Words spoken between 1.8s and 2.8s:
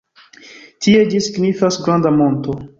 "granda monto".